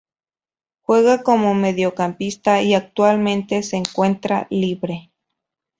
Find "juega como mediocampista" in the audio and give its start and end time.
0.81-2.63